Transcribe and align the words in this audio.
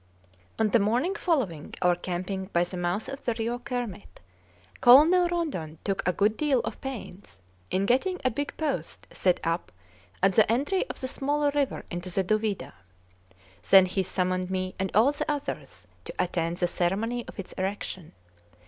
On 0.57 0.69
the 0.69 0.79
morning 0.79 1.13
following 1.13 1.75
our 1.83 1.93
camping 1.95 2.45
by 2.45 2.63
the 2.63 2.75
mouth 2.75 3.07
of 3.07 3.21
the 3.23 3.35
Rio 3.37 3.59
Kermit, 3.59 4.19
Colonel 4.81 5.27
Rondon 5.27 5.77
took 5.83 6.01
a 6.07 6.11
good 6.11 6.35
deal 6.37 6.59
of 6.61 6.81
pains 6.81 7.39
in 7.69 7.85
getting 7.85 8.19
a 8.25 8.31
big 8.31 8.57
post 8.57 9.05
set 9.13 9.39
up 9.43 9.71
at 10.23 10.33
the 10.33 10.51
entry 10.51 10.89
of 10.89 11.01
the 11.01 11.07
smaller 11.07 11.51
river 11.53 11.85
into 11.91 12.09
the 12.09 12.23
Duvida. 12.23 12.73
Then 13.69 13.85
he 13.85 14.01
summoned 14.01 14.49
me, 14.49 14.73
and 14.79 14.89
all 14.95 15.11
the 15.11 15.31
others, 15.31 15.85
to 16.05 16.15
attend 16.17 16.57
the 16.57 16.67
ceremony 16.67 17.23
of 17.27 17.37
its 17.37 17.51
erection. 17.51 18.13